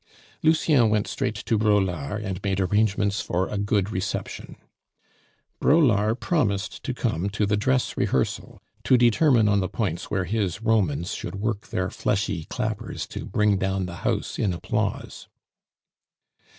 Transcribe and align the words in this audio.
Lucien 0.41 0.89
went 0.89 1.05
straight 1.07 1.35
to 1.35 1.59
Braulard, 1.59 2.23
and 2.23 2.41
made 2.43 2.59
arrangements 2.59 3.21
for 3.21 3.47
a 3.47 3.59
good 3.59 3.91
reception. 3.91 4.55
Braulard 5.59 6.19
promised 6.19 6.81
to 6.81 6.95
come 6.95 7.29
to 7.29 7.45
the 7.45 7.55
dress 7.55 7.95
rehearsal, 7.95 8.59
to 8.85 8.97
determine 8.97 9.47
on 9.47 9.59
the 9.59 9.69
points 9.69 10.09
where 10.09 10.25
his 10.25 10.63
"Romans" 10.63 11.13
should 11.13 11.35
work 11.35 11.67
their 11.67 11.91
fleshy 11.91 12.45
clappers 12.45 13.05
to 13.09 13.25
bring 13.27 13.57
down 13.59 13.85
the 13.85 13.97
house 13.97 14.39
in 14.39 14.53
applause. 14.53 15.27